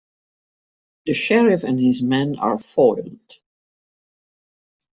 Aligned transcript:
The 1.05 1.13
sheriff 1.13 1.63
and 1.63 1.79
his 1.79 2.01
men 2.01 2.39
are 2.39 2.57
foiled. 2.57 3.19